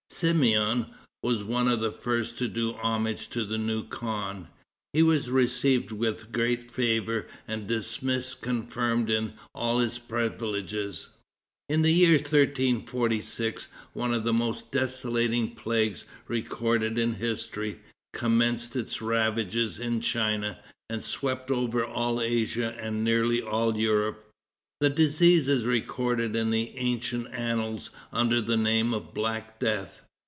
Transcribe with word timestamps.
Simeon 0.13 0.85
was 1.23 1.43
one 1.43 1.67
of 1.67 1.79
the 1.79 1.91
first 1.91 2.37
to 2.37 2.47
do 2.47 2.73
homage 2.73 3.27
to 3.29 3.43
the 3.43 3.57
new 3.57 3.83
khan. 3.87 4.49
He 4.93 5.01
was 5.01 5.31
received 5.31 5.91
with 5.91 6.31
great 6.31 6.69
favor, 6.69 7.25
and 7.47 7.65
dismissed 7.65 8.39
confirmed 8.39 9.09
in 9.09 9.33
all 9.55 9.79
his 9.79 9.97
privileges. 9.97 11.09
In 11.69 11.81
the 11.81 11.91
year 11.93 12.17
1346, 12.19 13.67
one 13.93 14.13
of 14.13 14.23
the 14.23 14.31
most 14.33 14.69
desolating 14.71 15.55
plagues 15.55 16.05
recorded 16.27 16.99
in 16.99 17.13
history, 17.15 17.79
commenced 18.13 18.75
its 18.75 19.01
ravages 19.01 19.79
in 19.79 20.01
China, 20.01 20.59
and 20.87 21.03
swept 21.03 21.49
over 21.49 21.83
all 21.83 22.21
Asia 22.21 22.75
and 22.79 23.03
nearly 23.03 23.41
all 23.41 23.75
Europe. 23.75 24.29
The 24.81 24.91
disease 24.91 25.47
is 25.47 25.65
recorded 25.65 26.35
in 26.35 26.51
the 26.51 26.77
ancient 26.77 27.33
annals 27.33 27.89
under 28.11 28.39
the 28.39 28.57
name 28.57 28.93
of 28.93 29.15
Black 29.15 29.59
Death. 29.59 30.03